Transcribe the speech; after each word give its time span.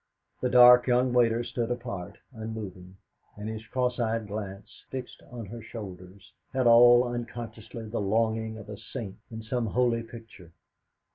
The 0.41 0.49
dark 0.49 0.87
young 0.87 1.13
waiter 1.13 1.43
stood 1.43 1.69
apart, 1.69 2.17
unmoving, 2.33 2.97
and 3.35 3.47
his 3.47 3.63
cross 3.67 3.99
eyed 3.99 4.25
glance, 4.25 4.83
fixed 4.89 5.21
on 5.29 5.45
her 5.45 5.61
shoulders, 5.61 6.33
had 6.53 6.65
all 6.65 7.03
unconsciously 7.03 7.87
the 7.87 8.01
longing 8.01 8.57
of 8.57 8.67
a 8.67 8.77
saint 8.77 9.19
in 9.29 9.43
some 9.43 9.67
holy 9.67 10.01
picture. 10.01 10.53